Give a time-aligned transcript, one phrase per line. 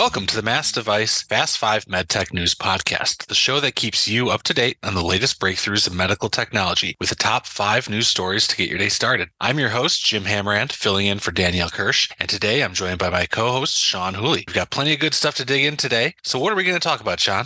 [0.00, 4.30] Welcome to the Mass Device Fast 5 MedTech News Podcast, the show that keeps you
[4.30, 8.08] up to date on the latest breakthroughs in medical technology with the top five news
[8.08, 9.28] stories to get your day started.
[9.42, 13.10] I'm your host, Jim Hammerand, filling in for Danielle Kirsch, and today I'm joined by
[13.10, 14.44] my co-host, Sean Whooley.
[14.46, 16.14] We've got plenty of good stuff to dig in today.
[16.22, 17.44] So what are we going to talk about, Sean?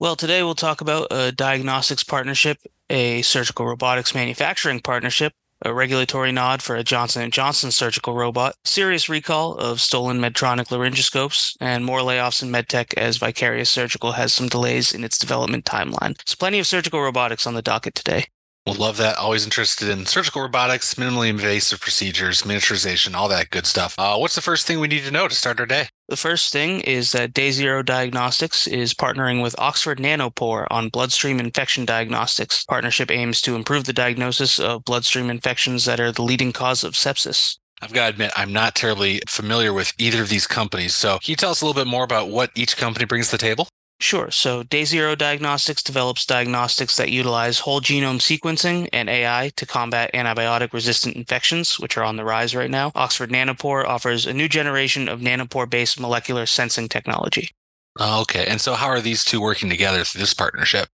[0.00, 2.56] Well, today we'll talk about a diagnostics partnership,
[2.88, 8.54] a surgical robotics manufacturing partnership, a regulatory nod for a Johnson & Johnson surgical robot,
[8.64, 14.32] serious recall of stolen Medtronic laryngoscopes, and more layoffs in medtech as Vicarious Surgical has
[14.32, 16.14] some delays in its development timeline.
[16.26, 18.26] So plenty of surgical robotics on the docket today.
[18.66, 19.16] We'll love that.
[19.16, 23.94] Always interested in surgical robotics, minimally invasive procedures, miniaturization, all that good stuff.
[23.96, 25.86] Uh, what's the first thing we need to know to start our day?
[26.08, 31.38] The first thing is that Day Zero Diagnostics is partnering with Oxford Nanopore on bloodstream
[31.38, 32.64] infection diagnostics.
[32.64, 36.94] Partnership aims to improve the diagnosis of bloodstream infections that are the leading cause of
[36.94, 37.58] sepsis.
[37.82, 40.94] I've got to admit, I'm not terribly familiar with either of these companies.
[40.94, 43.32] So, can you tell us a little bit more about what each company brings to
[43.32, 43.68] the table?
[43.98, 44.30] Sure.
[44.30, 50.10] So Day Zero Diagnostics develops diagnostics that utilize whole genome sequencing and AI to combat
[50.12, 52.92] antibiotic resistant infections, which are on the rise right now.
[52.94, 57.50] Oxford Nanopore offers a new generation of nanopore based molecular sensing technology.
[57.98, 58.46] Okay.
[58.46, 60.88] And so, how are these two working together through this partnership?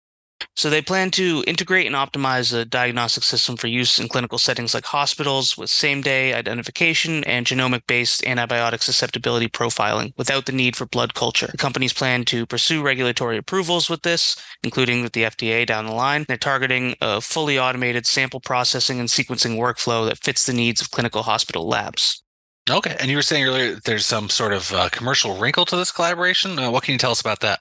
[0.56, 4.74] So they plan to integrate and optimize a diagnostic system for use in clinical settings
[4.74, 11.14] like hospitals with same-day identification and genomic-based antibiotic susceptibility profiling without the need for blood
[11.14, 11.48] culture.
[11.48, 15.92] The companies plan to pursue regulatory approvals with this, including with the FDA down the
[15.92, 16.24] line.
[16.28, 20.90] They're targeting a fully automated sample processing and sequencing workflow that fits the needs of
[20.90, 22.22] clinical hospital labs.
[22.70, 22.96] Okay.
[23.00, 26.58] And you were saying earlier there's some sort of uh, commercial wrinkle to this collaboration.
[26.58, 27.60] Uh, what can you tell us about that?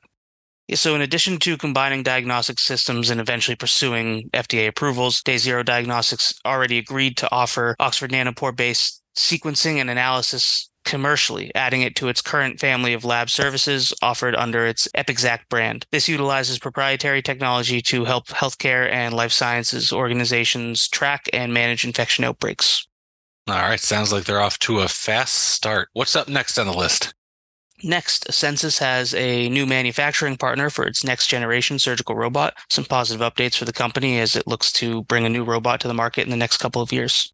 [0.73, 6.33] So, in addition to combining diagnostic systems and eventually pursuing FDA approvals, Day Zero Diagnostics
[6.45, 12.22] already agreed to offer Oxford Nanopore based sequencing and analysis commercially, adding it to its
[12.22, 15.85] current family of lab services offered under its EpiXact brand.
[15.91, 22.24] This utilizes proprietary technology to help healthcare and life sciences organizations track and manage infection
[22.24, 22.88] outbreaks.
[23.47, 25.90] All right, sounds like they're off to a fast start.
[25.94, 27.13] What's up next on the list?
[27.84, 32.56] Next, Asensus has a new manufacturing partner for its next generation surgical robot.
[32.69, 35.88] Some positive updates for the company as it looks to bring a new robot to
[35.88, 37.34] the market in the next couple of years.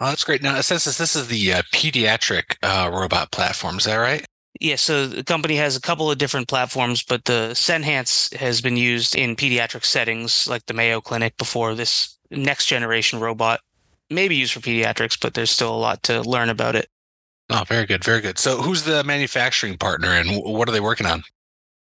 [0.00, 0.42] Oh, that's great.
[0.42, 3.78] Now, Asensus, this is the uh, pediatric uh, robot platform.
[3.78, 4.24] Is that right?
[4.60, 8.76] Yeah, so the company has a couple of different platforms, but the Senhance has been
[8.76, 13.60] used in pediatric settings like the Mayo Clinic before this next generation robot
[14.10, 16.88] may be used for pediatrics, but there's still a lot to learn about it.
[17.48, 18.38] Oh, very good, very good.
[18.38, 21.22] So, who's the manufacturing partner, and what are they working on?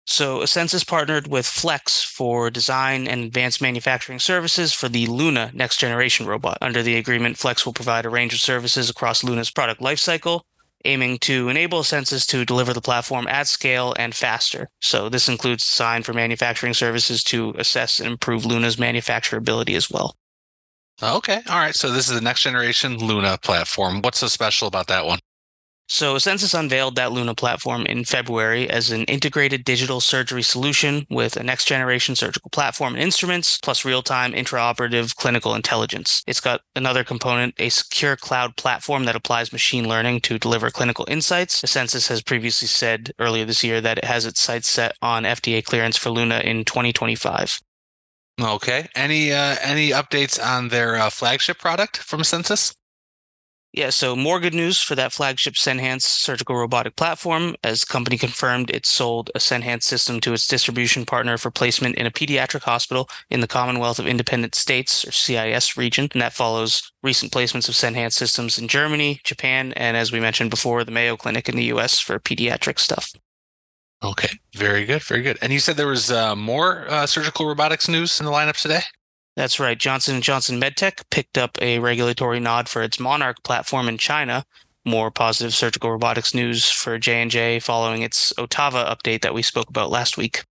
[0.06, 5.78] So, Asensus partnered with Flex for design and advanced manufacturing services for the Luna next
[5.78, 6.58] generation robot.
[6.60, 10.42] Under the agreement, Flex will provide a range of services across Luna's product lifecycle,
[10.84, 14.68] aiming to enable Asensus to deliver the platform at scale and faster.
[14.80, 20.16] So, this includes design for manufacturing services to assess and improve Luna's manufacturability as well.
[21.00, 21.74] Okay, all right.
[21.76, 24.02] So, this is the next generation Luna platform.
[24.02, 25.20] What's so special about that one?
[25.86, 31.36] So, Asensus unveiled that Luna platform in February as an integrated digital surgery solution with
[31.36, 36.22] a next generation surgical platform and instruments, plus real time intraoperative clinical intelligence.
[36.26, 41.06] It's got another component, a secure cloud platform that applies machine learning to deliver clinical
[41.08, 41.60] insights.
[41.62, 45.62] Asensus has previously said earlier this year that it has its sights set on FDA
[45.62, 47.60] clearance for Luna in 2025.
[48.40, 48.88] Okay.
[48.96, 52.74] Any uh, any updates on their uh, flagship product from Asensus?
[53.74, 58.16] Yeah, so more good news for that flagship Senhance surgical robotic platform, as the company
[58.16, 62.62] confirmed it sold a Senhance system to its distribution partner for placement in a pediatric
[62.62, 66.08] hospital in the Commonwealth of Independent States, or CIS region.
[66.12, 70.50] And that follows recent placements of Senhance systems in Germany, Japan, and as we mentioned
[70.50, 73.12] before, the Mayo Clinic in the US for pediatric stuff.
[74.04, 75.36] Okay, very good, very good.
[75.42, 78.82] And you said there was uh, more uh, surgical robotics news in the lineup today?
[79.36, 79.78] That's right.
[79.78, 84.44] Johnson & Johnson MedTech picked up a regulatory nod for its Monarch platform in China.
[84.84, 89.90] More positive surgical robotics news for J&J following its Ottava update that we spoke about
[89.90, 90.44] last week.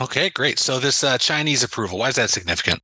[0.00, 0.58] Okay, great.
[0.58, 2.80] So this uh, Chinese approval, why is that significant?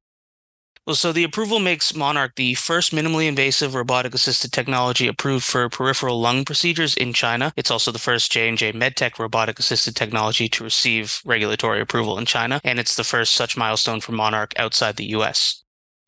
[0.87, 5.67] Well, so the approval makes Monarch the first minimally invasive robotic assisted technology approved for
[5.71, 7.55] peripheral lung procedures in China.
[7.57, 12.61] It's also the first J&J MedTech robotic assisted technology to receive regulatory approval in China,
[12.63, 15.65] and it's the first such milestone for Monarch outside the US.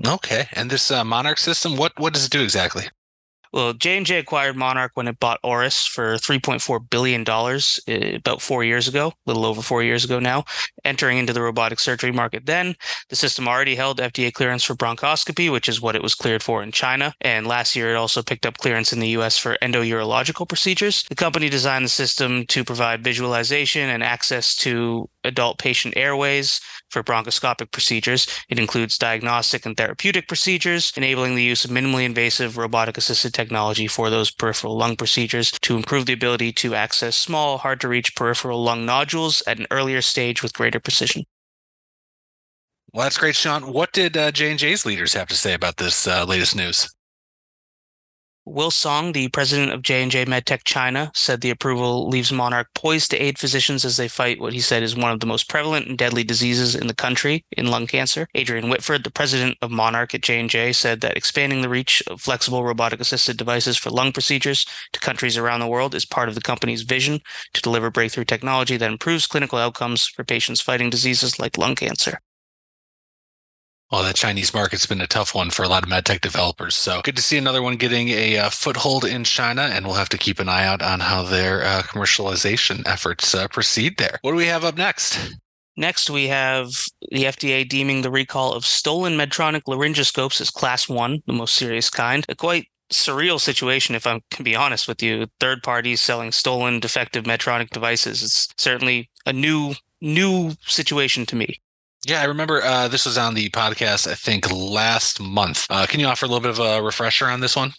[0.06, 0.46] Okay.
[0.52, 2.84] And this uh, Monarch system, what what does it do exactly?
[3.56, 8.86] Well, J&J acquired Monarch when it bought Auris for $3.4 billion uh, about four years
[8.86, 10.44] ago, a little over four years ago now,
[10.84, 12.74] entering into the robotic surgery market then.
[13.08, 16.62] The system already held FDA clearance for bronchoscopy, which is what it was cleared for
[16.62, 17.14] in China.
[17.22, 21.04] And last year, it also picked up clearance in the US for endourological procedures.
[21.08, 27.02] The company designed the system to provide visualization and access to adult patient airways for
[27.02, 28.26] bronchoscopic procedures.
[28.48, 33.86] It includes diagnostic and therapeutic procedures, enabling the use of minimally invasive robotic assisted technology
[33.86, 38.16] for those peripheral lung procedures to improve the ability to access small, hard to reach
[38.16, 41.24] peripheral lung nodules at an earlier stage with greater precision.
[42.92, 43.72] Well, that's great, Sean.
[43.72, 46.95] What did uh, J&J's leaders have to say about this uh, latest news?
[48.48, 53.18] Will Song, the president of J&J MedTech China, said the approval leaves Monarch poised to
[53.18, 55.98] aid physicians as they fight what he said is one of the most prevalent and
[55.98, 58.28] deadly diseases in the country in lung cancer.
[58.36, 62.62] Adrian Whitford, the president of Monarch at J&J, said that expanding the reach of flexible
[62.62, 66.40] robotic assisted devices for lung procedures to countries around the world is part of the
[66.40, 67.20] company's vision
[67.52, 72.20] to deliver breakthrough technology that improves clinical outcomes for patients fighting diseases like lung cancer.
[73.90, 76.74] Well, the Chinese market's been a tough one for a lot of medtech developers.
[76.74, 80.08] So good to see another one getting a uh, foothold in China, and we'll have
[80.08, 84.18] to keep an eye out on how their uh, commercialization efforts uh, proceed there.
[84.22, 85.36] What do we have up next?
[85.76, 86.70] Next, we have
[87.12, 91.88] the FDA deeming the recall of stolen Medtronic laryngoscopes as class one, the most serious
[91.88, 92.26] kind.
[92.28, 95.26] A quite surreal situation, if I can be honest with you.
[95.38, 98.22] Third parties selling stolen, defective Medtronic devices.
[98.24, 101.60] It's certainly a new, new situation to me.
[102.06, 105.66] Yeah, I remember uh, this was on the podcast, I think, last month.
[105.68, 107.72] Uh, can you offer a little bit of a refresher on this one?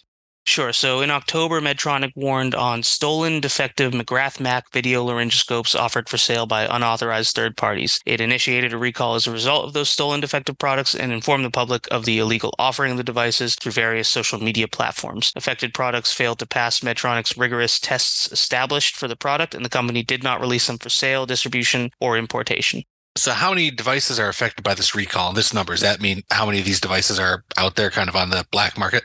[0.44, 0.70] Sure.
[0.74, 6.44] So in October, Medtronic warned on stolen, defective McGrath Mac video laryngoscopes offered for sale
[6.44, 8.00] by unauthorized third parties.
[8.04, 11.50] It initiated a recall as a result of those stolen, defective products and informed the
[11.50, 15.32] public of the illegal offering of the devices through various social media platforms.
[15.36, 20.02] Affected products failed to pass Medtronic's rigorous tests established for the product, and the company
[20.02, 22.84] did not release them for sale, distribution, or importation.
[23.18, 25.32] So, how many devices are affected by this recall?
[25.32, 28.14] This number does that mean how many of these devices are out there, kind of
[28.14, 29.02] on the black market?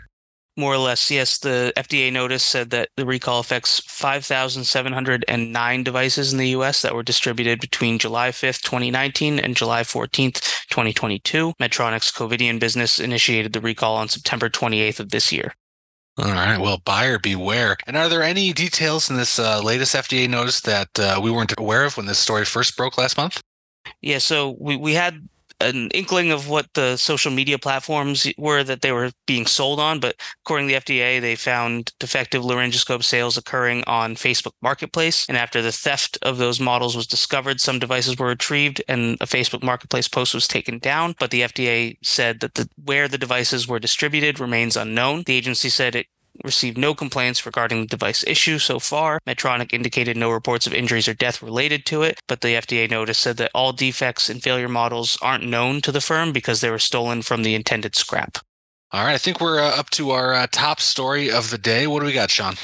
[0.56, 1.40] More or less, yes.
[1.40, 6.84] The FDA notice said that the recall affects 5,709 devices in the U.S.
[6.84, 11.54] that were distributed between July 5th, 2019, and July 14th, 2022.
[11.60, 15.56] Medtronic's Covidien business initiated the recall on September 28th of this year.
[16.20, 16.60] All right.
[16.60, 17.78] Well, buyer beware.
[17.88, 21.58] And are there any details in this uh, latest FDA notice that uh, we weren't
[21.58, 23.42] aware of when this story first broke last month?
[24.02, 25.28] Yeah, so we, we had
[25.64, 30.00] an inkling of what the social media platforms were that they were being sold on,
[30.00, 35.26] but according to the FDA, they found defective laryngoscope sales occurring on Facebook Marketplace.
[35.28, 39.26] And after the theft of those models was discovered, some devices were retrieved and a
[39.26, 41.16] Facebook Marketplace post was taken down.
[41.20, 45.24] But the FDA said that the, where the devices were distributed remains unknown.
[45.24, 46.08] The agency said it
[46.44, 49.20] received no complaints regarding the device issue so far.
[49.28, 53.18] Medtronic indicated no reports of injuries or death related to it, but the FDA notice
[53.18, 56.80] said that all defects in failure models aren't known to the firm because they were
[56.80, 58.38] stolen from the intended scrap.
[58.92, 61.88] All right, I think we're uh, up to our uh, top story of the day.
[61.88, 62.56] What do we got, Sean?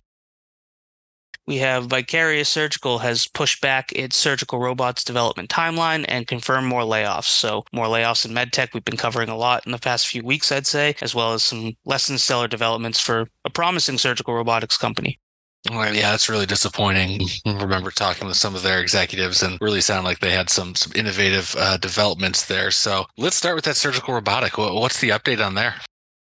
[1.50, 6.84] We have Vicarious Surgical has pushed back its surgical robots development timeline and confirmed more
[6.84, 7.24] layoffs.
[7.24, 10.51] So more layoffs in medtech we've been covering a lot in the past few weeks,
[10.51, 14.78] I'd say, as well as some less than stellar developments for a promising surgical robotics
[14.78, 15.19] company.
[15.68, 17.28] Yeah, that's really disappointing.
[17.48, 20.75] I remember talking with some of their executives and really sound like they had some
[20.75, 22.69] some innovative uh, developments there.
[22.69, 24.60] So let's start with that surgical robotic.
[24.60, 25.73] What's the update on there?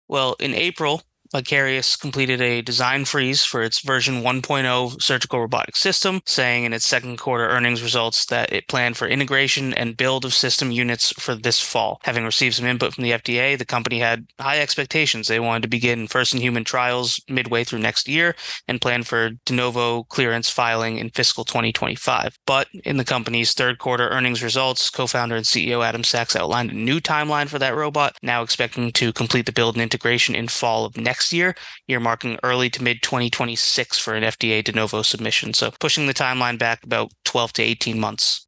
[0.08, 6.20] Well, in April, Vicarious completed a design freeze for its version 1.0 surgical robotic system,
[6.26, 10.34] saying in its second quarter earnings results that it planned for integration and build of
[10.34, 12.00] system units for this fall.
[12.04, 15.26] Having received some input from the FDA, the company had high expectations.
[15.26, 18.36] They wanted to begin first in human trials midway through next year
[18.68, 22.38] and plan for de novo clearance filing in fiscal 2025.
[22.46, 26.72] But in the company's third quarter earnings results, co founder and CEO Adam Sachs outlined
[26.72, 30.48] a new timeline for that robot, now expecting to complete the build and integration in
[30.48, 31.54] fall of next next year,
[31.88, 35.54] earmarking early to mid 2026 for an FDA de novo submission.
[35.54, 38.46] So pushing the timeline back about 12 to 18 months.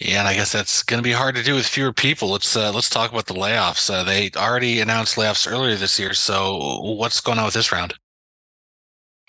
[0.00, 2.30] Yeah, and I guess that's going to be hard to do with fewer people.
[2.30, 3.90] Let's uh, let's talk about the layoffs.
[3.92, 6.14] Uh, they already announced layoffs earlier this year.
[6.14, 7.94] So what's going on with this round?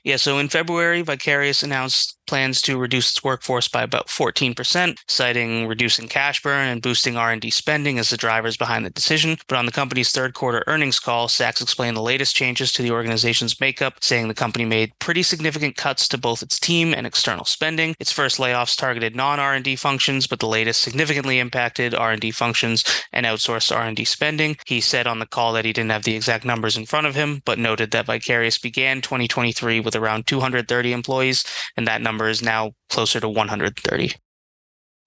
[0.06, 5.68] Yeah, so in February, Vicarious announced plans to reduce its workforce by about 14%, citing
[5.68, 9.38] reducing cash burn and boosting R&D spending as the drivers behind the decision.
[9.48, 12.92] But on the company's third quarter earnings call, Sachs explained the latest changes to the
[12.92, 17.46] organization's makeup, saying the company made pretty significant cuts to both its team and external
[17.46, 17.96] spending.
[18.00, 23.76] Its first layoffs targeted non-R&D functions, but the latest significantly impacted R&D functions and outsourced
[23.76, 24.56] R&D spending.
[24.66, 27.16] He said on the call that he didn't have the exact numbers in front of
[27.16, 31.46] him, but noted that Vicarious began 2023 with around 230 employees,
[31.78, 34.14] and that number is now closer to 130.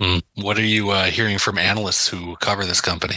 [0.00, 0.23] Mm.
[0.37, 3.16] What are you uh, hearing from analysts who cover this company?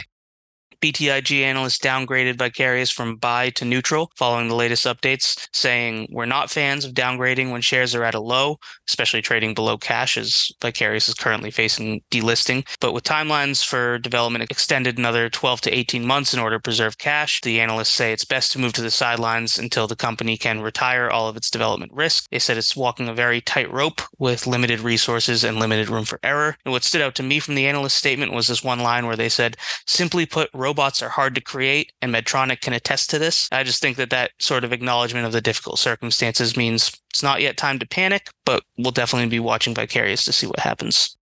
[0.81, 6.49] BTIG analysts downgraded Vicarious from buy to neutral following the latest updates, saying we're not
[6.49, 8.57] fans of downgrading when shares are at a low,
[8.89, 12.67] especially trading below cash as Vicarious is currently facing delisting.
[12.79, 16.97] But with timelines for development extended another 12 to 18 months in order to preserve
[16.97, 20.61] cash, the analysts say it's best to move to the sidelines until the company can
[20.61, 22.27] retire all of its development risk.
[22.31, 26.19] They said it's walking a very tight rope with limited resources and limited room for
[26.23, 26.57] error.
[26.65, 29.15] And what stood out to me from the analyst statement was this one line where
[29.15, 33.49] they said, simply put, robots are hard to create, and Medtronic can attest to this.
[33.51, 37.41] I just think that that sort of acknowledgement of the difficult circumstances means it's not
[37.41, 41.17] yet time to panic, but we'll definitely be watching Vicarious to see what happens.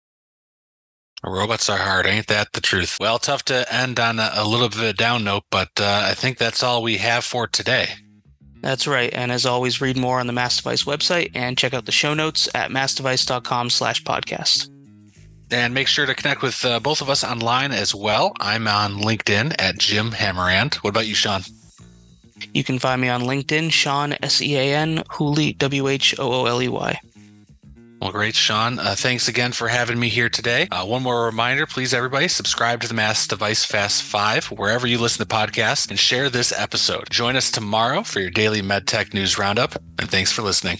[1.23, 2.97] Robots are hard, ain't that the truth?
[2.99, 6.03] Well, tough to end on a, a little bit of a down note, but uh,
[6.05, 7.87] I think that's all we have for today.
[8.61, 9.11] That's right.
[9.11, 12.13] And as always, read more on the Mass Device website and check out the show
[12.13, 14.69] notes at massdevice.com slash podcast.
[15.51, 18.33] And make sure to connect with uh, both of us online as well.
[18.39, 20.75] I'm on LinkedIn at Jim Hammerand.
[20.75, 21.41] What about you, Sean?
[22.53, 26.31] You can find me on LinkedIn, Sean S E A N Whooley W H O
[26.31, 26.99] O L E Y.
[28.01, 28.79] Well, great, Sean.
[28.79, 30.69] Uh, thanks again for having me here today.
[30.71, 34.97] Uh, one more reminder, please, everybody, subscribe to the Mass Device Fast 5 wherever you
[34.97, 37.09] listen to podcasts and share this episode.
[37.09, 40.79] Join us tomorrow for your daily MedTech news roundup, and thanks for listening.